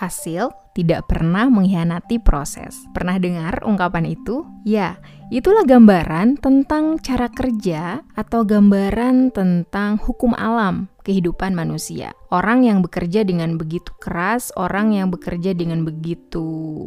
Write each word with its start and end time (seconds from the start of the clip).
hasil 0.00 0.48
tidak 0.72 1.12
pernah 1.12 1.52
mengkhianati 1.52 2.16
proses. 2.24 2.88
Pernah 2.96 3.20
dengar 3.20 3.60
ungkapan 3.68 4.08
itu? 4.08 4.48
Ya, 4.64 4.96
itulah 5.28 5.68
gambaran 5.68 6.40
tentang 6.40 6.96
cara 7.04 7.28
kerja 7.28 8.00
atau 8.16 8.48
gambaran 8.48 9.36
tentang 9.36 10.00
hukum 10.00 10.32
alam 10.32 10.88
kehidupan 11.04 11.52
manusia. 11.52 12.16
Orang 12.32 12.64
yang 12.64 12.80
bekerja 12.80 13.26
dengan 13.26 13.58
begitu 13.58 13.90
keras, 13.98 14.54
orang 14.54 14.94
yang 14.94 15.10
bekerja 15.10 15.52
dengan 15.52 15.82
begitu 15.84 16.46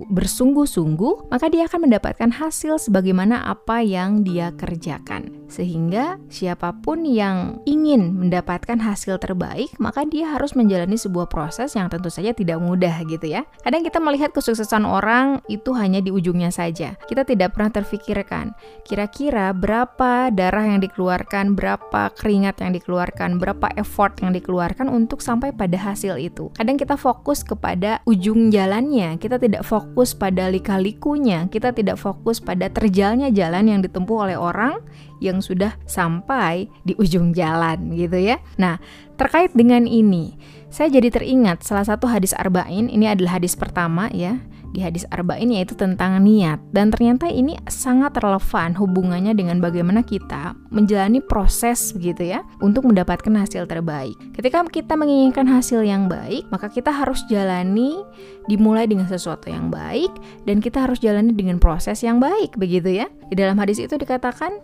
bersungguh-sungguh, 0.10 1.30
maka 1.30 1.52
dia 1.52 1.68
akan 1.68 1.92
mendapatkan 1.92 2.32
hasil 2.32 2.80
sebagaimana 2.82 3.46
apa 3.46 3.84
yang 3.84 4.24
dia 4.24 4.56
kerjakan. 4.56 5.43
Sehingga 5.54 6.18
siapa 6.34 6.74
pun 6.82 7.06
yang 7.06 7.62
ingin 7.70 8.18
mendapatkan 8.18 8.82
hasil 8.82 9.22
terbaik, 9.22 9.70
maka 9.78 10.02
dia 10.02 10.34
harus 10.34 10.58
menjalani 10.58 10.98
sebuah 10.98 11.30
proses 11.30 11.78
yang 11.78 11.94
tentu 11.94 12.10
saja 12.10 12.34
tidak 12.34 12.58
mudah 12.58 13.06
gitu 13.06 13.30
ya. 13.30 13.46
Kadang 13.62 13.86
kita 13.86 14.02
melihat 14.02 14.34
kesuksesan 14.34 14.82
orang 14.82 15.46
itu 15.46 15.70
hanya 15.78 16.02
di 16.02 16.10
ujungnya 16.10 16.50
saja. 16.50 16.98
Kita 17.06 17.22
tidak 17.22 17.54
pernah 17.54 17.70
terfikirkan 17.70 18.58
kira-kira 18.82 19.54
berapa 19.54 20.34
darah 20.34 20.66
yang 20.66 20.82
dikeluarkan, 20.82 21.54
berapa 21.54 22.10
keringat 22.18 22.66
yang 22.66 22.74
dikeluarkan, 22.74 23.38
berapa 23.38 23.70
effort 23.78 24.18
yang 24.26 24.34
dikeluarkan 24.34 24.90
untuk 24.90 25.22
sampai 25.22 25.54
pada 25.54 25.78
hasil 25.78 26.18
itu. 26.18 26.50
Kadang 26.58 26.82
kita 26.82 26.98
fokus 26.98 27.46
kepada 27.46 28.02
ujung 28.10 28.50
jalannya, 28.50 29.22
kita 29.22 29.38
tidak 29.38 29.62
fokus 29.68 30.18
pada 30.18 30.50
lika-likunya, 30.50 31.46
kita 31.54 31.76
tidak 31.76 32.02
fokus 32.02 32.42
pada 32.42 32.72
terjalnya 32.74 33.30
jalan 33.30 33.70
yang 33.70 33.80
ditempuh 33.86 34.18
oleh 34.26 34.38
orang 34.40 34.82
yang 35.20 35.43
sudah 35.44 35.76
sampai 35.84 36.72
di 36.88 36.96
ujung 36.96 37.36
jalan 37.36 37.92
gitu 37.92 38.16
ya. 38.16 38.40
Nah, 38.56 38.80
terkait 39.20 39.52
dengan 39.52 39.84
ini, 39.84 40.40
saya 40.72 40.88
jadi 40.88 41.12
teringat 41.12 41.68
salah 41.68 41.84
satu 41.84 42.08
hadis 42.08 42.32
arba'in, 42.32 42.88
ini 42.88 43.12
adalah 43.12 43.38
hadis 43.38 43.60
pertama 43.60 44.08
ya 44.16 44.40
di 44.74 44.82
hadis 44.82 45.06
arba'in 45.14 45.54
yaitu 45.54 45.78
tentang 45.78 46.18
niat 46.26 46.58
dan 46.74 46.90
ternyata 46.90 47.30
ini 47.30 47.56
sangat 47.70 48.18
relevan 48.18 48.74
hubungannya 48.74 49.38
dengan 49.38 49.62
bagaimana 49.62 50.02
kita 50.02 50.58
menjalani 50.74 51.22
proses 51.22 51.94
begitu 51.94 52.34
ya 52.34 52.42
untuk 52.60 52.90
mendapatkan 52.90 53.30
hasil 53.30 53.70
terbaik. 53.70 54.18
Ketika 54.34 54.66
kita 54.66 54.98
menginginkan 54.98 55.46
hasil 55.46 55.86
yang 55.86 56.10
baik, 56.10 56.50
maka 56.50 56.74
kita 56.74 56.90
harus 56.90 57.22
jalani 57.30 58.02
dimulai 58.50 58.90
dengan 58.90 59.06
sesuatu 59.06 59.48
yang 59.48 59.70
baik 59.70 60.10
dan 60.50 60.60
kita 60.60 60.90
harus 60.90 60.98
jalani 61.00 61.32
dengan 61.32 61.62
proses 61.62 62.02
yang 62.02 62.18
baik 62.18 62.58
begitu 62.58 63.06
ya. 63.06 63.08
Di 63.30 63.38
dalam 63.38 63.56
hadis 63.62 63.78
itu 63.78 63.94
dikatakan 63.94 64.58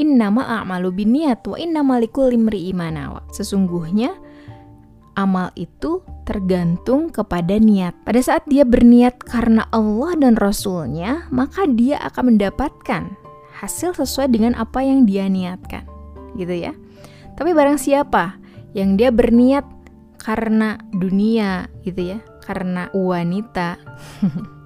innama 0.00 0.60
a'malu 0.60 0.92
binniyat 0.92 1.44
wa 1.44 1.56
innama 1.56 1.98
likulli 2.00 2.36
imri'in 2.36 2.80
Sesungguhnya 3.32 4.16
amal 5.16 5.52
itu 5.54 6.00
tergantung 6.24 7.12
kepada 7.12 7.60
niat. 7.60 7.92
Pada 8.04 8.20
saat 8.22 8.44
dia 8.48 8.64
berniat 8.64 9.20
karena 9.20 9.68
Allah 9.70 10.16
dan 10.16 10.34
Rasulnya, 10.40 11.28
maka 11.28 11.68
dia 11.68 12.00
akan 12.00 12.36
mendapatkan 12.36 13.12
hasil 13.60 13.94
sesuai 13.94 14.32
dengan 14.32 14.52
apa 14.56 14.80
yang 14.82 15.04
dia 15.04 15.28
niatkan. 15.28 15.84
Gitu 16.34 16.68
ya. 16.68 16.72
Tapi 17.36 17.52
barang 17.52 17.80
siapa 17.80 18.36
yang 18.72 18.96
dia 18.96 19.12
berniat 19.12 19.64
karena 20.22 20.80
dunia 20.96 21.68
gitu 21.84 22.16
ya, 22.16 22.18
karena 22.46 22.88
wanita 22.94 23.76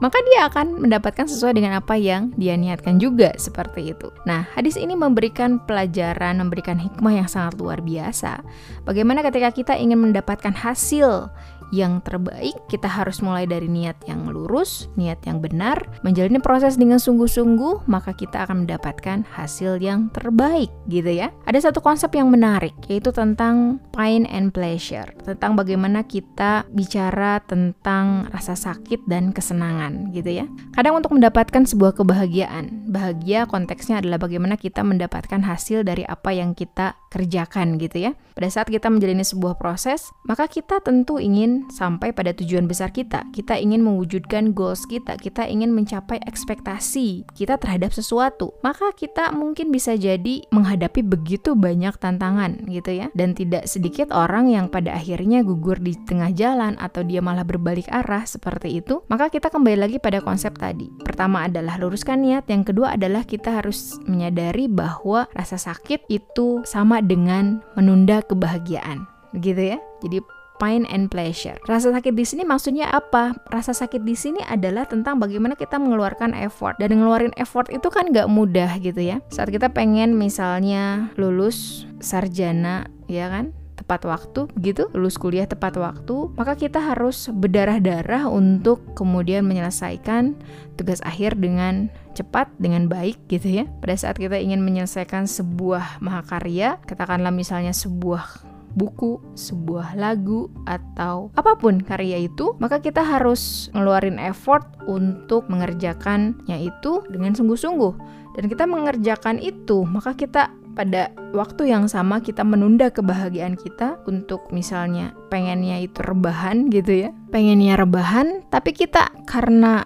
maka 0.00 0.18
dia 0.32 0.48
akan 0.48 0.80
mendapatkan 0.80 1.28
sesuai 1.28 1.60
dengan 1.60 1.76
apa 1.76 1.94
yang 1.94 2.32
dia 2.40 2.56
niatkan 2.56 2.96
juga 2.96 3.36
seperti 3.36 3.92
itu. 3.92 4.08
Nah, 4.24 4.48
hadis 4.56 4.80
ini 4.80 4.96
memberikan 4.96 5.60
pelajaran, 5.68 6.40
memberikan 6.40 6.80
hikmah 6.80 7.20
yang 7.20 7.28
sangat 7.28 7.60
luar 7.60 7.84
biasa. 7.84 8.40
Bagaimana 8.88 9.20
ketika 9.20 9.52
kita 9.52 9.74
ingin 9.76 10.00
mendapatkan 10.00 10.56
hasil 10.56 11.28
yang 11.70 12.02
terbaik, 12.02 12.54
kita 12.66 12.86
harus 12.86 13.22
mulai 13.22 13.46
dari 13.46 13.66
niat 13.70 13.96
yang 14.06 14.26
lurus, 14.30 14.90
niat 14.98 15.22
yang 15.26 15.38
benar, 15.38 15.78
menjalani 16.02 16.42
proses 16.42 16.74
dengan 16.76 16.98
sungguh-sungguh, 16.98 17.86
maka 17.86 18.14
kita 18.14 18.46
akan 18.46 18.66
mendapatkan 18.66 19.22
hasil 19.30 19.78
yang 19.78 20.10
terbaik, 20.10 20.70
gitu 20.90 21.10
ya. 21.10 21.30
Ada 21.46 21.70
satu 21.70 21.82
konsep 21.82 22.14
yang 22.14 22.28
menarik, 22.28 22.74
yaitu 22.90 23.14
tentang 23.14 23.78
pain 23.94 24.26
and 24.28 24.50
pleasure, 24.50 25.06
tentang 25.22 25.54
bagaimana 25.54 26.02
kita 26.02 26.66
bicara 26.74 27.42
tentang 27.46 28.26
rasa 28.34 28.58
sakit 28.58 29.06
dan 29.06 29.30
kesenangan, 29.30 30.10
gitu 30.10 30.42
ya. 30.42 30.46
Kadang 30.74 30.98
untuk 30.98 31.14
mendapatkan 31.14 31.66
sebuah 31.66 31.98
kebahagiaan, 31.98 32.90
bahagia 32.90 33.46
konteksnya 33.46 34.02
adalah 34.02 34.18
bagaimana 34.18 34.58
kita 34.58 34.82
mendapatkan 34.82 35.42
hasil 35.42 35.86
dari 35.86 36.02
apa 36.06 36.34
yang 36.34 36.52
kita 36.52 36.98
kerjakan, 37.10 37.76
gitu 37.76 38.08
ya. 38.08 38.12
Pada 38.38 38.48
saat 38.48 38.70
kita 38.70 38.88
menjalani 38.88 39.26
sebuah 39.26 39.58
proses, 39.58 40.08
maka 40.24 40.46
kita 40.46 40.80
tentu 40.80 41.18
ingin 41.18 41.68
sampai 41.68 42.14
pada 42.14 42.32
tujuan 42.32 42.64
besar 42.70 42.94
kita. 42.94 43.26
Kita 43.34 43.58
ingin 43.58 43.82
mewujudkan 43.84 44.54
goals 44.54 44.86
kita, 44.86 45.18
kita 45.18 45.44
ingin 45.44 45.74
mencapai 45.74 46.22
ekspektasi 46.24 47.26
kita 47.34 47.58
terhadap 47.58 47.90
sesuatu. 47.90 48.54
Maka 48.62 48.94
kita 48.94 49.34
mungkin 49.34 49.74
bisa 49.74 49.98
jadi 49.98 50.46
menghadapi 50.54 51.02
begitu 51.02 51.58
banyak 51.58 51.98
tantangan 51.98 52.64
gitu 52.70 52.94
ya. 52.94 53.06
Dan 53.12 53.34
tidak 53.34 53.66
sedikit 53.66 54.14
orang 54.14 54.48
yang 54.48 54.70
pada 54.70 54.94
akhirnya 54.94 55.42
gugur 55.42 55.82
di 55.82 55.98
tengah 56.06 56.30
jalan 56.32 56.78
atau 56.78 57.02
dia 57.02 57.18
malah 57.18 57.44
berbalik 57.44 57.90
arah 57.90 58.22
seperti 58.24 58.80
itu. 58.80 59.02
Maka 59.10 59.28
kita 59.28 59.50
kembali 59.50 59.84
lagi 59.84 59.98
pada 59.98 60.22
konsep 60.22 60.54
tadi. 60.56 60.86
Pertama 61.02 61.50
adalah 61.50 61.76
luruskan 61.76 62.22
niat, 62.22 62.46
yang 62.46 62.62
kedua 62.62 62.94
adalah 62.94 63.26
kita 63.26 63.58
harus 63.58 63.98
menyadari 64.06 64.70
bahwa 64.70 65.26
rasa 65.34 65.58
sakit 65.58 66.06
itu 66.06 66.62
sama 66.62 66.99
dengan 67.04 67.64
menunda 67.74 68.20
kebahagiaan 68.24 69.08
gitu 69.38 69.74
ya. 69.74 69.78
Jadi 70.02 70.20
pain 70.60 70.84
and 70.92 71.08
pleasure. 71.08 71.56
Rasa 71.64 71.88
sakit 71.96 72.12
di 72.12 72.28
sini 72.28 72.44
maksudnya 72.44 72.92
apa? 72.92 73.32
Rasa 73.48 73.72
sakit 73.72 74.04
di 74.04 74.12
sini 74.12 74.44
adalah 74.44 74.84
tentang 74.84 75.16
bagaimana 75.16 75.56
kita 75.56 75.80
mengeluarkan 75.80 76.36
effort. 76.36 76.76
Dan 76.76 77.00
ngeluarin 77.00 77.32
effort 77.40 77.72
itu 77.72 77.88
kan 77.88 78.12
gak 78.12 78.28
mudah 78.28 78.76
gitu 78.84 79.00
ya. 79.00 79.24
Saat 79.32 79.48
kita 79.48 79.72
pengen 79.72 80.20
misalnya 80.20 81.08
lulus 81.16 81.88
sarjana, 82.04 82.84
ya 83.08 83.32
kan? 83.32 83.56
Tepat 83.90 84.06
waktu 84.06 84.46
gitu, 84.62 84.86
lulus 84.94 85.18
kuliah 85.18 85.50
tepat 85.50 85.74
waktu, 85.74 86.30
maka 86.38 86.54
kita 86.54 86.78
harus 86.78 87.26
berdarah-darah 87.26 88.30
untuk 88.30 88.94
kemudian 88.94 89.42
menyelesaikan 89.42 90.38
tugas 90.78 91.02
akhir 91.02 91.34
dengan 91.34 91.90
cepat 92.14 92.46
dengan 92.62 92.86
baik 92.86 93.18
gitu 93.26 93.50
ya. 93.50 93.64
Pada 93.82 93.98
saat 93.98 94.14
kita 94.14 94.38
ingin 94.38 94.62
menyelesaikan 94.62 95.26
sebuah 95.26 95.98
mahakarya, 95.98 96.78
katakanlah 96.86 97.34
misalnya 97.34 97.74
sebuah 97.74 98.46
buku, 98.78 99.18
sebuah 99.34 99.98
lagu, 99.98 100.46
atau 100.70 101.34
apa 101.34 101.58
pun 101.58 101.82
karya 101.82 102.30
itu, 102.30 102.54
maka 102.62 102.78
kita 102.78 103.02
harus 103.02 103.74
ngeluarin 103.74 104.22
effort 104.22 104.70
untuk 104.86 105.50
mengerjakannya 105.50 106.62
itu 106.62 107.02
dengan 107.10 107.34
sungguh-sungguh. 107.34 108.22
Dan 108.38 108.46
kita 108.46 108.70
mengerjakan 108.70 109.42
itu, 109.42 109.82
maka 109.82 110.14
kita 110.14 110.54
pada 110.80 111.12
waktu 111.36 111.68
yang 111.68 111.92
sama 111.92 112.24
kita 112.24 112.40
menunda 112.40 112.88
kebahagiaan 112.88 113.52
kita 113.52 114.00
untuk 114.08 114.48
misalnya 114.48 115.12
pengennya 115.28 115.76
itu 115.84 116.00
rebahan 116.00 116.72
gitu 116.72 117.04
ya. 117.04 117.10
Pengennya 117.28 117.76
rebahan, 117.76 118.48
tapi 118.48 118.72
kita 118.72 119.12
karena 119.28 119.84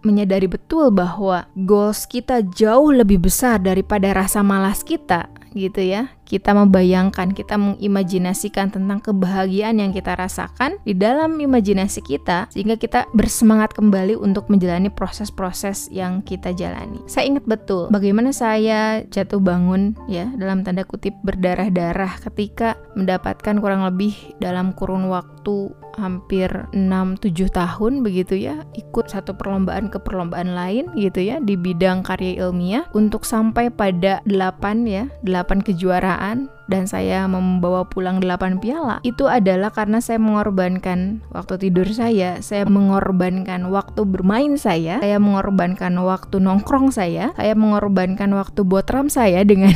menyadari 0.00 0.48
betul 0.48 0.88
bahwa 0.88 1.44
goals 1.60 2.08
kita 2.08 2.40
jauh 2.56 2.88
lebih 2.88 3.20
besar 3.20 3.60
daripada 3.60 4.16
rasa 4.16 4.40
malas 4.40 4.80
kita 4.80 5.28
gitu 5.52 5.84
ya 5.84 6.08
kita 6.30 6.54
membayangkan, 6.54 7.34
kita 7.34 7.58
mengimajinasikan 7.58 8.70
tentang 8.70 9.02
kebahagiaan 9.02 9.82
yang 9.82 9.90
kita 9.90 10.14
rasakan 10.14 10.78
di 10.86 10.94
dalam 10.94 11.34
imajinasi 11.42 12.06
kita 12.06 12.46
sehingga 12.54 12.78
kita 12.78 13.10
bersemangat 13.10 13.74
kembali 13.74 14.14
untuk 14.14 14.46
menjalani 14.46 14.94
proses-proses 14.94 15.90
yang 15.90 16.22
kita 16.22 16.54
jalani. 16.54 17.02
Saya 17.10 17.26
ingat 17.26 17.50
betul 17.50 17.90
bagaimana 17.90 18.30
saya 18.30 19.02
jatuh 19.10 19.42
bangun 19.42 19.98
ya 20.06 20.30
dalam 20.38 20.62
tanda 20.62 20.86
kutip 20.86 21.18
berdarah-darah 21.26 22.22
ketika 22.30 22.78
mendapatkan 22.94 23.58
kurang 23.58 23.82
lebih 23.82 24.14
dalam 24.38 24.70
kurun 24.70 25.10
waktu 25.10 25.74
hampir 25.98 26.50
6-7 26.74 27.50
tahun 27.50 28.02
begitu 28.04 28.38
ya 28.38 28.62
ikut 28.76 29.10
satu 29.10 29.34
perlombaan 29.34 29.88
ke 29.90 29.98
perlombaan 29.98 30.54
lain 30.54 30.90
gitu 30.94 31.22
ya 31.22 31.42
di 31.42 31.58
bidang 31.58 32.06
karya 32.06 32.46
ilmiah 32.46 32.86
untuk 32.94 33.26
sampai 33.26 33.72
pada 33.72 34.22
8 34.28 34.86
ya 34.86 35.10
8 35.24 35.66
kejuaraan 35.66 36.50
dan 36.70 36.86
saya 36.86 37.26
membawa 37.26 37.82
pulang 37.82 38.22
8 38.22 38.62
piala 38.62 39.02
itu 39.02 39.26
adalah 39.26 39.74
karena 39.74 39.98
saya 39.98 40.22
mengorbankan 40.22 41.18
waktu 41.34 41.66
tidur 41.66 41.90
saya, 41.90 42.38
saya 42.38 42.62
mengorbankan 42.70 43.66
waktu 43.74 44.06
bermain 44.06 44.54
saya, 44.54 45.02
saya 45.02 45.18
mengorbankan 45.18 45.98
waktu 45.98 46.38
nongkrong 46.38 46.94
saya, 46.94 47.34
saya 47.34 47.58
mengorbankan 47.58 48.30
waktu 48.38 48.62
buat 48.62 48.86
ram 48.86 49.10
saya 49.10 49.42
dengan 49.42 49.74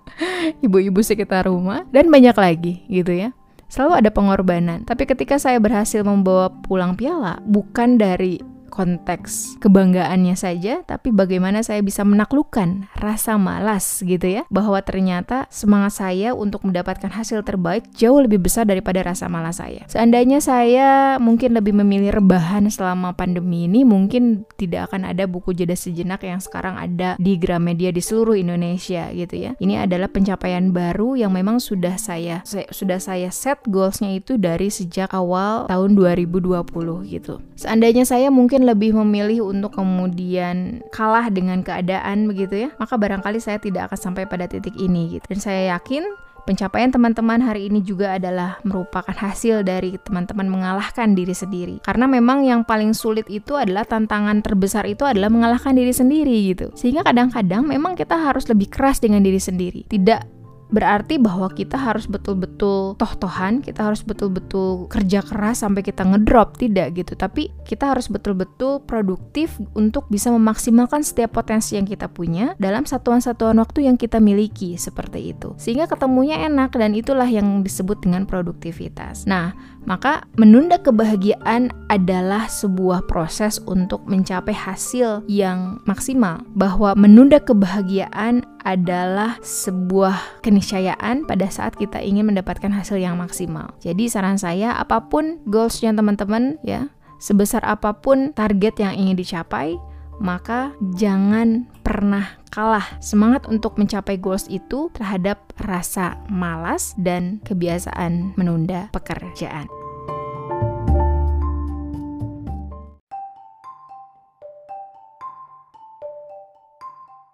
ibu-ibu 0.64 1.00
sekitar 1.00 1.48
rumah 1.48 1.88
dan 1.88 2.12
banyak 2.12 2.36
lagi 2.36 2.84
gitu 2.92 3.16
ya. 3.16 3.32
Selalu 3.66 3.92
ada 4.04 4.10
pengorbanan. 4.14 4.86
Tapi 4.86 5.04
ketika 5.10 5.36
saya 5.36 5.58
berhasil 5.58 6.06
membawa 6.06 6.50
pulang 6.64 6.94
piala 6.94 7.42
bukan 7.42 7.98
dari 7.98 8.38
konteks 8.68 9.58
kebanggaannya 9.62 10.36
saja, 10.36 10.82
tapi 10.84 11.10
bagaimana 11.10 11.62
saya 11.62 11.80
bisa 11.80 12.02
menaklukkan 12.06 12.90
rasa 12.98 13.40
malas 13.40 14.02
gitu 14.04 14.26
ya, 14.26 14.42
bahwa 14.52 14.78
ternyata 14.84 15.48
semangat 15.48 15.98
saya 15.98 16.36
untuk 16.36 16.62
mendapatkan 16.66 17.10
hasil 17.10 17.42
terbaik 17.42 17.88
jauh 17.94 18.20
lebih 18.20 18.42
besar 18.42 18.68
daripada 18.68 19.02
rasa 19.02 19.26
malas 19.30 19.58
saya. 19.58 19.88
Seandainya 19.88 20.42
saya 20.44 21.16
mungkin 21.16 21.56
lebih 21.56 21.72
memilih 21.72 22.20
rebahan 22.20 22.68
selama 22.68 23.16
pandemi 23.16 23.66
ini, 23.66 23.82
mungkin 23.82 24.44
tidak 24.60 24.92
akan 24.92 25.08
ada 25.08 25.24
buku 25.24 25.56
jeda 25.56 25.74
sejenak 25.74 26.22
yang 26.22 26.38
sekarang 26.42 26.76
ada 26.76 27.16
di 27.16 27.40
Gramedia 27.40 27.90
di 27.90 28.02
seluruh 28.04 28.36
Indonesia 28.36 29.08
gitu 29.12 29.34
ya. 29.36 29.52
Ini 29.56 29.88
adalah 29.88 30.12
pencapaian 30.12 30.70
baru 30.70 31.16
yang 31.16 31.32
memang 31.32 31.58
sudah 31.62 31.96
saya, 31.96 32.44
saya 32.44 32.68
sudah 32.70 33.00
saya 33.00 33.28
set 33.32 33.64
goalsnya 33.68 34.16
itu 34.16 34.36
dari 34.36 34.68
sejak 34.68 35.12
awal 35.12 35.68
tahun 35.68 35.96
2020 35.96 37.12
gitu. 37.12 37.40
Seandainya 37.56 38.04
saya 38.04 38.28
mungkin 38.28 38.55
lebih 38.64 38.96
memilih 39.02 39.50
untuk 39.50 39.76
kemudian 39.76 40.80
kalah 40.94 41.28
dengan 41.28 41.60
keadaan 41.60 42.30
begitu 42.30 42.68
ya, 42.68 42.70
maka 42.80 42.96
barangkali 42.96 43.42
saya 43.42 43.60
tidak 43.60 43.92
akan 43.92 43.98
sampai 43.98 44.24
pada 44.24 44.48
titik 44.48 44.72
ini 44.80 45.18
gitu. 45.18 45.26
Dan 45.28 45.40
saya 45.42 45.76
yakin 45.76 46.06
Pencapaian 46.46 46.94
teman-teman 46.94 47.42
hari 47.42 47.66
ini 47.66 47.82
juga 47.82 48.14
adalah 48.14 48.62
merupakan 48.62 49.10
hasil 49.10 49.66
dari 49.66 49.98
teman-teman 49.98 50.46
mengalahkan 50.46 51.10
diri 51.10 51.34
sendiri. 51.34 51.82
Karena 51.82 52.06
memang 52.06 52.46
yang 52.46 52.62
paling 52.62 52.94
sulit 52.94 53.26
itu 53.26 53.58
adalah 53.58 53.82
tantangan 53.82 54.46
terbesar 54.46 54.86
itu 54.86 55.02
adalah 55.02 55.26
mengalahkan 55.26 55.74
diri 55.74 55.90
sendiri 55.90 56.54
gitu. 56.54 56.70
Sehingga 56.78 57.02
kadang-kadang 57.02 57.66
memang 57.66 57.98
kita 57.98 58.14
harus 58.14 58.46
lebih 58.46 58.70
keras 58.70 59.02
dengan 59.02 59.26
diri 59.26 59.42
sendiri. 59.42 59.90
Tidak 59.90 60.35
berarti 60.68 61.18
bahwa 61.22 61.46
kita 61.52 61.78
harus 61.78 62.10
betul-betul 62.10 62.98
toh-tohan, 62.98 63.62
kita 63.62 63.86
harus 63.86 64.02
betul-betul 64.02 64.90
kerja 64.90 65.22
keras 65.22 65.62
sampai 65.62 65.86
kita 65.86 66.02
ngedrop, 66.02 66.58
tidak 66.58 66.98
gitu. 66.98 67.14
Tapi 67.14 67.54
kita 67.66 67.94
harus 67.94 68.10
betul-betul 68.10 68.82
produktif 68.82 69.56
untuk 69.78 70.10
bisa 70.10 70.30
memaksimalkan 70.34 71.06
setiap 71.06 71.38
potensi 71.38 71.78
yang 71.78 71.86
kita 71.86 72.10
punya 72.10 72.58
dalam 72.58 72.82
satuan-satuan 72.82 73.58
waktu 73.62 73.86
yang 73.86 73.96
kita 73.98 74.18
miliki 74.18 74.74
seperti 74.74 75.34
itu. 75.34 75.54
Sehingga 75.58 75.86
ketemunya 75.86 76.42
enak 76.46 76.74
dan 76.74 76.92
itulah 76.94 77.26
yang 77.26 77.62
disebut 77.62 78.02
dengan 78.02 78.26
produktivitas. 78.26 79.24
Nah, 79.30 79.54
maka 79.86 80.26
menunda 80.34 80.82
kebahagiaan 80.82 81.70
adalah 81.86 82.50
sebuah 82.50 83.06
proses 83.06 83.62
untuk 83.70 84.02
mencapai 84.10 84.52
hasil 84.52 85.22
yang 85.30 85.78
maksimal. 85.86 86.42
Bahwa 86.58 86.98
menunda 86.98 87.38
kebahagiaan 87.38 88.42
adalah 88.66 89.38
sebuah 89.46 90.42
keniscayaan 90.56 91.28
pada 91.28 91.52
saat 91.52 91.76
kita 91.76 92.00
ingin 92.00 92.32
mendapatkan 92.32 92.72
hasil 92.72 92.96
yang 92.96 93.20
maksimal. 93.20 93.76
Jadi 93.84 94.08
saran 94.08 94.40
saya 94.40 94.72
apa 94.72 95.04
pun 95.12 95.36
goalsnya 95.44 95.92
teman-teman 95.92 96.56
ya, 96.64 96.88
sebesar 97.20 97.60
apa 97.60 97.92
pun 98.00 98.32
target 98.32 98.80
yang 98.80 98.96
ingin 98.96 99.20
dicapai, 99.20 99.76
maka 100.16 100.72
jangan 100.96 101.68
pernah 101.84 102.40
kalah 102.48 102.88
semangat 103.04 103.44
untuk 103.52 103.76
mencapai 103.76 104.16
goals 104.16 104.48
itu 104.48 104.88
terhadap 104.96 105.44
rasa 105.60 106.16
malas 106.32 106.96
dan 106.96 107.44
kebiasaan 107.44 108.32
menunda 108.40 108.88
pekerjaan. 108.96 109.68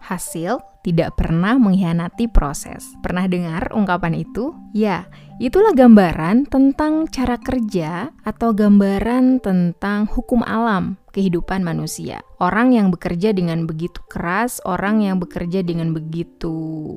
Hasil 0.02 0.71
tidak 0.82 1.14
pernah 1.14 1.56
mengkhianati 1.56 2.26
proses. 2.28 2.94
Pernah 3.00 3.30
dengar 3.30 3.70
ungkapan 3.70 4.18
itu? 4.18 4.54
Ya, 4.74 5.06
itulah 5.38 5.72
gambaran 5.72 6.50
tentang 6.50 7.06
cara 7.08 7.38
kerja 7.38 8.10
atau 8.26 8.50
gambaran 8.50 9.42
tentang 9.42 10.10
hukum 10.10 10.42
alam 10.42 10.98
kehidupan 11.12 11.60
manusia. 11.60 12.24
Orang 12.40 12.74
yang 12.74 12.90
bekerja 12.90 13.30
dengan 13.36 13.68
begitu 13.68 14.00
keras, 14.08 14.58
orang 14.66 15.04
yang 15.04 15.20
bekerja 15.22 15.62
dengan 15.62 15.94
begitu 15.94 16.50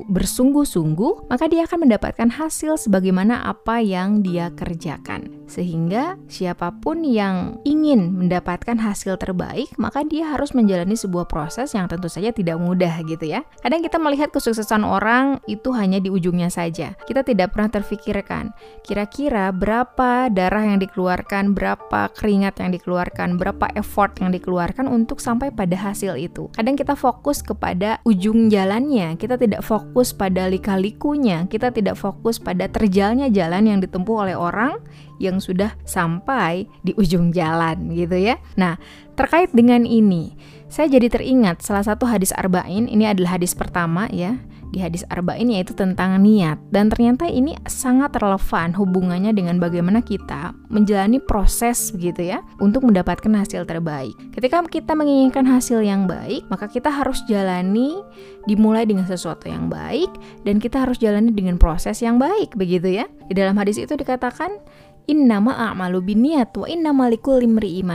bersungguh-sungguh, 0.09 1.29
maka 1.29 1.45
dia 1.51 1.67
akan 1.69 1.85
mendapatkan 1.85 2.31
hasil 2.31 2.79
sebagaimana 2.81 3.45
apa 3.45 3.83
yang 3.83 4.23
dia 4.25 4.49
kerjakan. 4.55 5.45
Sehingga 5.45 6.17
siapa 6.25 6.73
pun 6.81 7.05
yang 7.05 7.61
ingin 7.67 8.15
mendapatkan 8.15 8.79
hasil 8.79 9.21
terbaik, 9.21 9.69
maka 9.77 10.01
dia 10.01 10.33
harus 10.33 10.55
menjalani 10.57 10.97
sebuah 10.97 11.29
proses 11.29 11.75
yang 11.77 11.85
tentu 11.85 12.09
saja 12.09 12.33
tidak 12.33 12.57
mudah 12.57 13.03
gitu 13.05 13.29
ya. 13.29 13.45
Kadang 13.61 13.74
kita 13.81 13.97
melihat 13.97 14.29
kesuksesan 14.29 14.85
orang 14.85 15.41
itu 15.49 15.73
hanya 15.73 15.97
di 15.97 16.13
ujungnya 16.13 16.53
saja. 16.53 16.93
Kita 17.07 17.25
tidak 17.25 17.55
pernah 17.55 17.71
terfikirkan 17.71 18.53
kira-kira 18.85 19.49
berapa 19.49 20.29
darah 20.29 20.63
yang 20.63 20.77
dikeluarkan, 20.77 21.57
berapa 21.57 22.13
keringat 22.13 22.61
yang 22.61 22.71
dikeluarkan, 22.75 23.41
berapa 23.41 23.65
effort 23.73 24.21
yang 24.21 24.29
dikeluarkan 24.29 24.85
untuk 24.85 25.17
sampai 25.17 25.49
pada 25.49 25.73
hasil 25.73 26.15
itu. 26.21 26.47
Kadang 26.53 26.77
kita 26.77 26.93
fokus 26.93 27.41
kepada 27.41 27.99
ujung 28.05 28.47
jalannya, 28.53 29.17
kita 29.17 29.41
tidak 29.41 29.65
fokus 29.65 30.13
pada 30.13 30.45
lika-likunya, 30.45 31.49
kita 31.49 31.73
tidak 31.73 31.97
fokus 31.97 32.37
pada 32.37 32.69
terjalnya 32.69 33.27
jalan 33.33 33.65
yang 33.65 33.79
ditempuh 33.81 34.29
oleh 34.29 34.37
orang 34.37 34.77
yang 35.21 35.39
sudah 35.39 35.73
sampai 35.87 36.67
di 36.83 36.91
ujung 36.97 37.31
jalan 37.31 37.91
gitu 37.93 38.15
ya. 38.15 38.35
Nah, 38.59 38.75
terkait 39.15 39.51
dengan 39.55 39.83
ini, 39.87 40.35
saya 40.67 40.91
jadi 40.91 41.07
teringat 41.07 41.63
salah 41.63 41.85
satu 41.85 42.09
hadis 42.09 42.35
arba'in, 42.35 42.89
ini 42.89 43.07
adalah 43.07 43.39
hadis 43.39 43.55
pertama 43.55 44.09
ya 44.11 44.35
di 44.75 44.83
hadis 44.83 45.07
arba'in 45.07 45.47
yaitu 45.47 45.71
tentang 45.71 46.19
niat 46.19 46.59
dan 46.67 46.91
ternyata 46.91 47.23
ini 47.31 47.55
sangat 47.63 48.11
relevan 48.19 48.75
hubungannya 48.75 49.31
dengan 49.31 49.55
bagaimana 49.55 50.03
kita 50.03 50.51
menjalani 50.67 51.23
proses 51.23 51.95
begitu 51.95 52.35
ya 52.35 52.43
untuk 52.59 52.83
mendapatkan 52.83 53.31
hasil 53.31 53.63
terbaik. 53.63 54.11
Ketika 54.35 54.59
kita 54.67 54.91
menginginkan 54.91 55.47
hasil 55.47 55.79
yang 55.79 56.11
baik, 56.11 56.43
maka 56.51 56.67
kita 56.67 56.91
harus 56.91 57.23
jalani 57.31 58.03
dimulai 58.51 58.83
dengan 58.83 59.07
sesuatu 59.07 59.47
yang 59.47 59.71
baik 59.71 60.11
dan 60.43 60.59
kita 60.59 60.83
harus 60.83 60.99
jalani 60.99 61.31
dengan 61.31 61.55
proses 61.55 62.03
yang 62.03 62.19
baik 62.19 62.51
begitu 62.59 62.99
ya. 62.99 63.07
Di 63.31 63.33
dalam 63.33 63.55
hadis 63.55 63.79
itu 63.79 63.95
dikatakan 63.95 64.59
Innama 65.05 65.53
a'malu 65.69 66.01
biniat 66.01 66.57
wa 66.57 66.65
innama 66.65 67.05
likulli 67.09 67.45
imri'in 67.45 67.89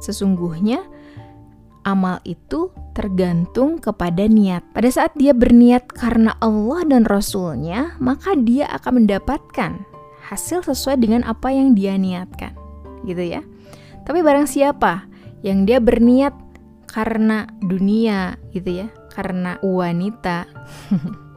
Sesungguhnya 0.00 0.80
amal 1.84 2.18
itu 2.24 2.72
tergantung 2.96 3.78
kepada 3.78 4.24
niat. 4.24 4.64
Pada 4.72 4.88
saat 4.88 5.12
dia 5.14 5.36
berniat 5.36 5.86
karena 5.92 6.34
Allah 6.40 6.82
dan 6.88 7.04
Rasulnya, 7.04 7.94
maka 8.00 8.32
dia 8.34 8.66
akan 8.72 9.04
mendapatkan 9.04 9.84
hasil 10.24 10.64
sesuai 10.64 11.04
dengan 11.04 11.22
apa 11.28 11.52
yang 11.52 11.76
dia 11.76 12.00
niatkan. 12.00 12.56
Gitu 13.04 13.20
ya. 13.20 13.44
Tapi 14.08 14.24
barang 14.24 14.48
siapa 14.48 15.04
yang 15.44 15.68
dia 15.68 15.78
berniat 15.78 16.32
karena 16.88 17.44
dunia 17.60 18.40
gitu 18.56 18.84
ya, 18.84 18.88
karena 19.12 19.60
wanita 19.60 20.48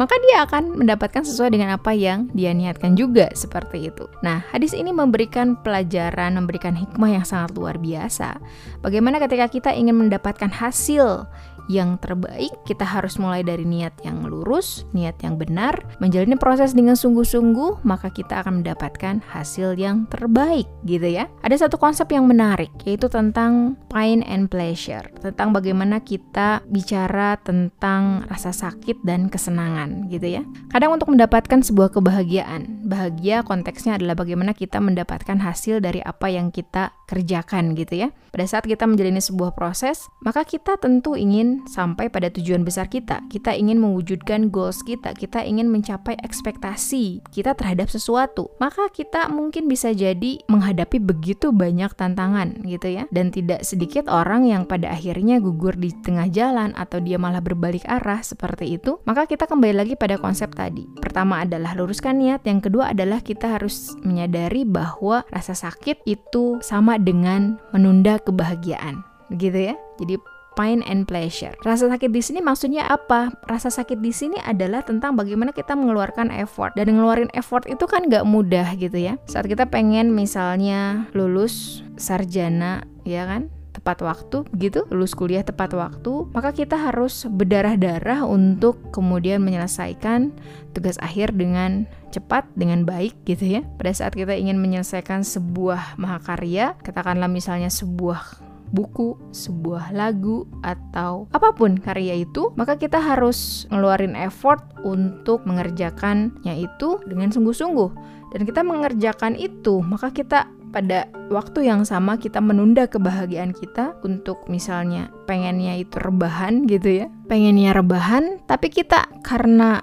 maka 0.00 0.16
dia 0.24 0.48
akan 0.48 0.80
mendapatkan 0.80 1.20
sesuai 1.28 1.52
dengan 1.52 1.76
apa 1.76 1.92
yang 1.92 2.32
dia 2.32 2.56
niatkan 2.56 2.96
juga 2.96 3.28
seperti 3.36 3.92
itu. 3.92 4.08
Nah, 4.24 4.40
hadis 4.48 4.72
ini 4.72 4.96
memberikan 4.96 5.60
pelajaran, 5.60 6.40
memberikan 6.40 6.72
hikmah 6.72 7.20
yang 7.20 7.26
sangat 7.28 7.52
luar 7.52 7.76
biasa. 7.76 8.40
Bagaimana 8.80 9.20
ketika 9.20 9.52
kita 9.52 9.70
ingin 9.76 10.00
mendapatkan 10.00 10.48
hasil 10.48 11.28
yang 11.70 12.02
terbaik, 12.02 12.50
kita 12.66 12.82
harus 12.82 13.14
mulai 13.22 13.46
dari 13.46 13.62
niat 13.62 13.94
yang 14.02 14.26
lurus, 14.26 14.82
niat 14.90 15.14
yang 15.22 15.38
benar, 15.38 15.78
menjalani 16.02 16.34
proses 16.34 16.74
dengan 16.74 16.98
sungguh-sungguh, 16.98 17.86
maka 17.86 18.10
kita 18.10 18.42
akan 18.42 18.66
mendapatkan 18.66 19.22
hasil 19.30 19.78
yang 19.78 20.10
terbaik, 20.10 20.66
gitu 20.82 21.06
ya. 21.06 21.30
Ada 21.46 21.70
satu 21.70 21.78
konsep 21.78 22.10
yang 22.10 22.26
menarik, 22.26 22.74
yaitu 22.82 23.06
tentang 23.06 23.78
pain 23.86 24.26
and 24.26 24.50
pleasure, 24.50 25.06
tentang 25.22 25.54
bagaimana 25.54 26.02
kita 26.02 26.66
bicara 26.66 27.38
tentang 27.46 28.26
rasa 28.26 28.50
sakit 28.50 29.06
dan 29.06 29.30
kesenangan, 29.30 30.10
gitu 30.10 30.26
ya. 30.26 30.42
Kadang 30.74 30.98
untuk 30.98 31.14
mendapatkan 31.14 31.62
sebuah 31.62 31.94
kebahagiaan, 31.94 32.82
bahagia 32.90 33.46
konteksnya 33.46 33.94
adalah 33.94 34.18
bagaimana 34.18 34.58
kita 34.58 34.82
mendapatkan 34.82 35.38
hasil 35.38 35.78
dari 35.78 36.02
apa 36.02 36.26
yang 36.26 36.50
kita 36.50 36.90
kerjakan, 37.06 37.78
gitu 37.78 38.06
ya. 38.06 38.08
Pada 38.34 38.46
saat 38.46 38.66
kita 38.66 38.90
menjalani 38.90 39.22
sebuah 39.22 39.54
proses, 39.54 40.10
maka 40.22 40.42
kita 40.42 40.74
tentu 40.78 41.14
ingin 41.14 41.59
sampai 41.66 42.08
pada 42.08 42.32
tujuan 42.32 42.64
besar 42.64 42.88
kita. 42.88 43.24
Kita 43.28 43.52
ingin 43.52 43.82
mewujudkan 43.82 44.48
goals 44.48 44.80
kita, 44.86 45.12
kita 45.12 45.44
ingin 45.44 45.68
mencapai 45.68 46.16
ekspektasi 46.22 47.24
kita 47.34 47.52
terhadap 47.58 47.90
sesuatu. 47.90 48.52
Maka 48.62 48.88
kita 48.92 49.28
mungkin 49.28 49.66
bisa 49.66 49.90
jadi 49.90 50.40
menghadapi 50.46 51.02
begitu 51.02 51.50
banyak 51.50 51.92
tantangan 51.98 52.62
gitu 52.64 52.88
ya. 52.88 53.04
Dan 53.10 53.34
tidak 53.34 53.66
sedikit 53.66 54.06
orang 54.06 54.46
yang 54.46 54.64
pada 54.64 54.94
akhirnya 54.94 55.42
gugur 55.42 55.74
di 55.76 55.90
tengah 56.04 56.30
jalan 56.30 56.72
atau 56.78 57.02
dia 57.02 57.18
malah 57.18 57.42
berbalik 57.42 57.84
arah 57.88 58.22
seperti 58.22 58.78
itu. 58.78 59.02
Maka 59.04 59.26
kita 59.26 59.44
kembali 59.50 59.74
lagi 59.74 59.94
pada 59.98 60.16
konsep 60.16 60.52
tadi. 60.54 60.86
Pertama 61.00 61.42
adalah 61.42 61.74
luruskan 61.74 62.22
niat, 62.22 62.46
yang 62.46 62.62
kedua 62.62 62.94
adalah 62.94 63.18
kita 63.24 63.58
harus 63.58 63.92
menyadari 64.06 64.62
bahwa 64.62 65.26
rasa 65.32 65.56
sakit 65.56 66.06
itu 66.06 66.62
sama 66.62 66.96
dengan 67.00 67.58
menunda 67.74 68.20
kebahagiaan. 68.22 69.02
Begitu 69.30 69.72
ya. 69.72 69.74
Jadi 70.02 70.14
pain 70.58 70.82
and 70.86 71.06
pleasure. 71.06 71.54
Rasa 71.62 71.90
sakit 71.90 72.10
di 72.10 72.22
sini 72.22 72.40
maksudnya 72.42 72.86
apa? 72.86 73.30
Rasa 73.46 73.70
sakit 73.70 73.98
di 74.02 74.10
sini 74.10 74.38
adalah 74.42 74.82
tentang 74.82 75.14
bagaimana 75.14 75.54
kita 75.54 75.74
mengeluarkan 75.78 76.32
effort. 76.34 76.74
Dan 76.74 76.94
ngeluarin 76.96 77.30
effort 77.36 77.66
itu 77.66 77.84
kan 77.86 78.06
nggak 78.06 78.26
mudah 78.26 78.74
gitu 78.78 78.98
ya. 78.98 79.14
Saat 79.30 79.46
kita 79.46 79.68
pengen 79.70 80.14
misalnya 80.14 81.10
lulus 81.14 81.84
sarjana, 81.96 82.84
ya 83.06 83.26
kan? 83.26 83.50
tepat 83.80 84.02
waktu 84.04 84.44
begitu, 84.52 84.84
lulus 84.92 85.16
kuliah 85.16 85.40
tepat 85.40 85.72
waktu, 85.72 86.28
maka 86.36 86.52
kita 86.52 86.76
harus 86.76 87.24
berdarah-darah 87.24 88.26
untuk 88.28 88.76
kemudian 88.92 89.40
menyelesaikan 89.40 90.34
tugas 90.76 91.00
akhir 91.00 91.32
dengan 91.32 91.88
cepat 92.10 92.44
dengan 92.58 92.84
baik 92.84 93.14
gitu 93.24 93.58
ya. 93.58 93.62
Pada 93.78 93.94
saat 93.94 94.12
kita 94.12 94.34
ingin 94.36 94.58
menyelesaikan 94.58 95.22
sebuah 95.22 95.96
mahakarya, 95.96 96.76
katakanlah 96.82 97.30
misalnya 97.30 97.70
sebuah 97.70 98.49
buku, 98.70 99.18
sebuah 99.34 99.92
lagu, 99.94 100.46
atau 100.62 101.26
apa 101.34 101.54
pun 101.54 101.78
karya 101.78 102.22
itu, 102.22 102.54
maka 102.54 102.78
kita 102.78 102.98
harus 102.98 103.66
ngeluarin 103.70 104.14
effort 104.14 104.62
untuk 104.86 105.42
mengerjakannya 105.44 106.54
itu 106.54 107.02
dengan 107.06 107.30
sungguh-sungguh. 107.30 107.90
Dan 108.30 108.46
kita 108.46 108.62
mengerjakan 108.62 109.34
itu, 109.34 109.82
maka 109.82 110.14
kita 110.14 110.46
pada 110.70 111.10
waktu 111.34 111.66
yang 111.66 111.82
sama 111.82 112.14
kita 112.14 112.38
menunda 112.38 112.86
kebahagiaan 112.86 113.50
kita 113.50 113.98
untuk 114.06 114.46
misalnya 114.46 115.10
pengennya 115.26 115.82
itu 115.82 115.98
rebahan 115.98 116.64
gitu 116.70 117.04
ya. 117.04 117.06
Pengennya 117.26 117.74
rebahan, 117.74 118.38
tapi 118.46 118.70
kita 118.70 119.10
karena 119.26 119.82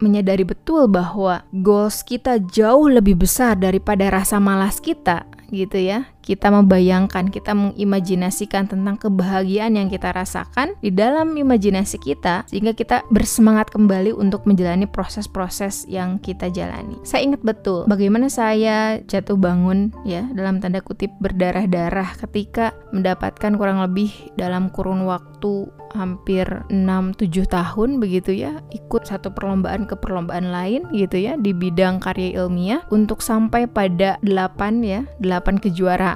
menyadari 0.00 0.48
betul 0.48 0.88
bahwa 0.88 1.44
goals 1.52 2.00
kita 2.06 2.40
jauh 2.40 2.88
lebih 2.88 3.20
besar 3.20 3.58
daripada 3.60 4.08
rasa 4.08 4.40
malas 4.40 4.80
kita 4.80 5.28
gitu 5.52 5.76
ya 5.82 6.08
kita 6.20 6.52
membayangkan, 6.52 7.32
kita 7.32 7.56
mengimajinasikan 7.56 8.68
tentang 8.68 8.96
kebahagiaan 9.00 9.76
yang 9.76 9.88
kita 9.88 10.12
rasakan 10.12 10.76
di 10.78 10.92
dalam 10.92 11.34
imajinasi 11.34 11.98
kita 12.00 12.44
sehingga 12.46 12.76
kita 12.76 13.04
bersemangat 13.08 13.72
kembali 13.72 14.12
untuk 14.14 14.44
menjalani 14.44 14.84
proses-proses 14.84 15.88
yang 15.88 16.20
kita 16.20 16.52
jalani. 16.52 17.00
Saya 17.02 17.26
ingat 17.26 17.42
betul 17.42 17.88
bagaimana 17.88 18.28
saya 18.28 19.00
jatuh 19.04 19.36
bangun 19.36 19.90
ya 20.04 20.28
dalam 20.36 20.60
tanda 20.60 20.84
kutip 20.84 21.10
berdarah-darah 21.18 22.16
ketika 22.26 22.76
mendapatkan 22.92 23.56
kurang 23.56 23.80
lebih 23.82 24.12
dalam 24.36 24.68
kurun 24.70 25.08
waktu 25.08 25.68
hampir 25.94 26.46
6-7 26.70 27.50
tahun 27.50 27.98
begitu 27.98 28.34
ya 28.34 28.62
ikut 28.70 29.06
satu 29.06 29.34
perlombaan 29.34 29.90
ke 29.90 29.98
perlombaan 29.98 30.54
lain 30.54 30.86
gitu 30.94 31.18
ya 31.18 31.34
di 31.34 31.50
bidang 31.50 31.98
karya 31.98 32.46
ilmiah 32.46 32.86
untuk 32.94 33.18
sampai 33.20 33.66
pada 33.66 34.16
8 34.22 34.86
ya 34.86 35.02
8 35.18 35.58
kejuaraan 35.58 36.09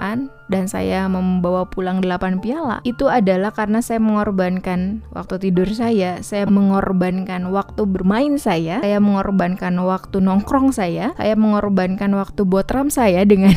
dan 0.46 0.68
saya 0.68 1.08
membawa 1.08 1.64
pulang 1.64 2.04
8 2.04 2.44
piala 2.44 2.84
itu 2.84 3.08
adalah 3.08 3.50
karena 3.50 3.80
saya 3.80 3.98
mengorbankan 3.98 5.02
waktu 5.14 5.50
tidur 5.50 5.68
saya, 5.72 6.20
saya 6.20 6.44
mengorbankan 6.46 7.48
waktu 7.48 7.82
bermain 7.88 8.36
saya, 8.36 8.84
saya 8.84 8.98
mengorbankan 9.00 9.74
waktu 9.80 10.20
nongkrong 10.20 10.74
saya, 10.74 11.16
saya 11.16 11.34
mengorbankan 11.34 12.12
waktu 12.14 12.42
botram 12.44 12.92
saya 12.92 13.24
dengan 13.24 13.56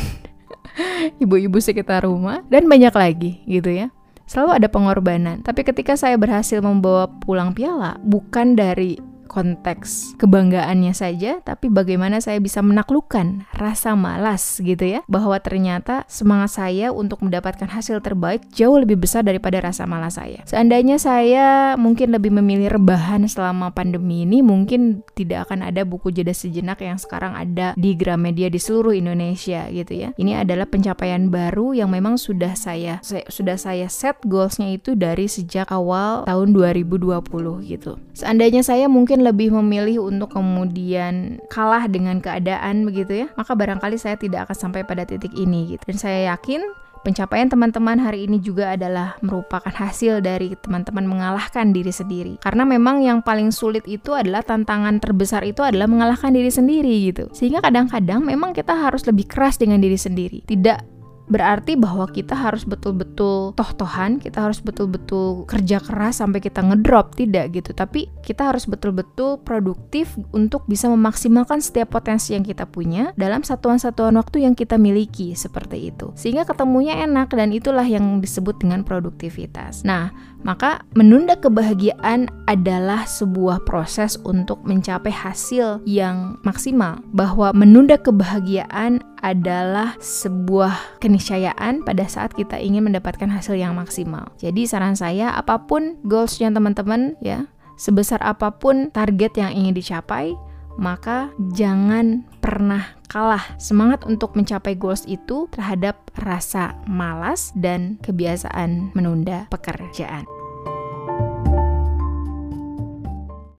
ibu-ibu 1.24 1.60
sekitar 1.60 2.08
rumah 2.08 2.46
dan 2.48 2.66
banyak 2.66 2.94
lagi 2.94 3.32
gitu 3.46 3.72
ya 3.74 3.88
selalu 4.28 4.60
ada 4.60 4.68
pengorbanan. 4.68 5.40
Tapi 5.42 5.64
ketika 5.64 5.96
saya 5.96 6.20
berhasil 6.20 6.60
membawa 6.60 7.08
pulang 7.24 7.56
piala, 7.56 7.96
bukan 8.04 8.60
dari 8.60 9.00
konteks 9.28 10.18
kebanggaannya 10.18 10.96
saja, 10.96 11.44
tapi 11.44 11.70
bagaimana 11.70 12.24
saya 12.24 12.40
bisa 12.42 12.64
menaklukkan 12.64 13.46
rasa 13.54 13.94
malas 13.94 14.60
gitu 14.64 14.98
ya, 14.98 15.00
bahwa 15.06 15.38
ternyata 15.38 16.08
semangat 16.10 16.58
saya 16.58 16.90
untuk 16.96 17.22
mendapatkan 17.22 17.70
hasil 17.70 18.02
terbaik 18.02 18.48
jauh 18.56 18.80
lebih 18.80 18.98
besar 18.98 19.28
daripada 19.28 19.62
rasa 19.62 19.86
malas 19.86 20.18
saya. 20.18 20.42
Seandainya 20.48 20.98
saya 20.98 21.76
mungkin 21.76 22.16
lebih 22.16 22.34
memilih 22.34 22.74
rebahan 22.80 23.28
selama 23.28 23.76
pandemi 23.76 24.24
ini, 24.24 24.40
mungkin 24.42 25.04
tidak 25.14 25.52
akan 25.52 25.68
ada 25.68 25.84
buku 25.84 26.10
jeda 26.10 26.32
sejenak 26.32 26.80
yang 26.82 26.98
sekarang 26.98 27.36
ada 27.36 27.76
di 27.76 27.94
Gramedia 27.94 28.48
di 28.48 28.58
seluruh 28.58 28.96
Indonesia 28.96 29.68
gitu 29.70 29.94
ya. 29.94 30.10
Ini 30.16 30.48
adalah 30.48 30.66
pencapaian 30.66 31.30
baru 31.30 31.76
yang 31.76 31.92
memang 31.92 32.16
sudah 32.16 32.56
saya, 32.56 33.04
saya 33.04 33.28
sudah 33.28 33.58
saya 33.60 33.88
set 33.92 34.18
goalsnya 34.26 34.74
itu 34.74 34.96
dari 34.96 35.28
sejak 35.28 35.70
awal 35.70 36.24
tahun 36.26 36.56
2020 36.56 37.20
gitu. 37.68 38.00
Seandainya 38.18 38.66
saya 38.66 38.90
mungkin 38.90 39.17
mungkin 39.18 39.34
lebih 39.34 39.50
memilih 39.50 40.06
untuk 40.06 40.38
kemudian 40.38 41.42
kalah 41.50 41.90
dengan 41.90 42.22
keadaan 42.22 42.86
begitu 42.86 43.26
ya, 43.26 43.28
maka 43.34 43.58
barangkali 43.58 43.98
saya 43.98 44.14
tidak 44.14 44.46
akan 44.46 44.70
sampai 44.70 44.86
pada 44.86 45.10
titik 45.10 45.34
ini 45.34 45.74
gitu. 45.74 45.82
Dan 45.90 45.98
saya 45.98 46.38
yakin 46.38 46.62
Pencapaian 46.98 47.48
teman-teman 47.48 48.04
hari 48.04 48.28
ini 48.28 48.36
juga 48.42 48.76
adalah 48.76 49.16
merupakan 49.24 49.72
hasil 49.72 50.20
dari 50.20 50.60
teman-teman 50.60 51.08
mengalahkan 51.08 51.72
diri 51.72 51.94
sendiri. 51.94 52.36
Karena 52.44 52.68
memang 52.68 53.00
yang 53.00 53.24
paling 53.24 53.56
sulit 53.56 53.88
itu 53.88 54.12
adalah 54.12 54.44
tantangan 54.44 55.00
terbesar 55.00 55.48
itu 55.48 55.64
adalah 55.64 55.88
mengalahkan 55.88 56.36
diri 56.36 56.52
sendiri 56.52 57.08
gitu. 57.08 57.32
Sehingga 57.32 57.64
kadang-kadang 57.64 58.28
memang 58.28 58.52
kita 58.52 58.76
harus 58.76 59.08
lebih 59.08 59.24
keras 59.24 59.56
dengan 59.56 59.80
diri 59.80 59.96
sendiri. 59.96 60.44
Tidak 60.44 60.97
berarti 61.28 61.76
bahwa 61.76 62.08
kita 62.08 62.34
harus 62.34 62.64
betul-betul 62.64 63.52
toh-tohan, 63.54 64.20
kita 64.20 64.48
harus 64.48 64.64
betul-betul 64.64 65.44
kerja 65.48 65.84
keras 65.84 66.24
sampai 66.24 66.40
kita 66.40 66.64
ngedrop, 66.64 67.14
tidak 67.16 67.52
gitu. 67.54 67.76
Tapi 67.76 68.08
kita 68.24 68.52
harus 68.52 68.64
betul-betul 68.66 69.44
produktif 69.44 70.16
untuk 70.32 70.64
bisa 70.66 70.88
memaksimalkan 70.88 71.60
setiap 71.60 71.92
potensi 71.92 72.34
yang 72.34 72.48
kita 72.48 72.66
punya 72.66 73.12
dalam 73.20 73.44
satuan-satuan 73.44 74.16
waktu 74.16 74.48
yang 74.48 74.56
kita 74.56 74.80
miliki 74.80 75.36
seperti 75.36 75.92
itu. 75.92 76.16
Sehingga 76.16 76.48
ketemunya 76.48 77.04
enak 77.04 77.36
dan 77.36 77.52
itulah 77.52 77.86
yang 77.86 78.24
disebut 78.24 78.64
dengan 78.64 78.88
produktivitas. 78.88 79.84
Nah, 79.84 80.16
maka 80.46 80.86
menunda 80.94 81.38
kebahagiaan 81.38 82.30
adalah 82.46 83.06
sebuah 83.08 83.66
proses 83.66 84.20
untuk 84.22 84.62
mencapai 84.64 85.10
hasil 85.12 85.82
yang 85.88 86.38
maksimal. 86.46 87.02
Bahwa 87.12 87.54
menunda 87.54 87.98
kebahagiaan 87.98 89.02
adalah 89.26 89.98
sebuah 89.98 91.02
keniscayaan 91.02 91.82
pada 91.82 92.06
saat 92.06 92.34
kita 92.38 92.62
ingin 92.62 92.86
mendapatkan 92.86 93.28
hasil 93.28 93.58
yang 93.58 93.74
maksimal. 93.74 94.30
Jadi 94.38 94.70
saran 94.70 94.94
saya 94.94 95.34
apa 95.34 95.66
pun 95.66 95.98
goalsnya 96.06 96.54
teman-teman 96.54 97.18
ya, 97.20 97.50
sebesar 97.78 98.22
apa 98.26 98.54
pun 98.56 98.90
target 98.94 99.38
yang 99.38 99.54
ingin 99.54 99.74
dicapai, 99.78 100.34
maka 100.78 101.34
jangan 101.52 102.24
pernah 102.40 102.96
kalah 103.10 103.44
semangat 103.58 104.06
untuk 104.06 104.38
mencapai 104.38 104.78
goals 104.78 105.04
itu 105.10 105.50
terhadap 105.50 106.08
rasa 106.16 106.78
malas 106.86 107.52
dan 107.58 107.98
kebiasaan 108.06 108.94
menunda 108.94 109.50
pekerjaan. 109.50 110.37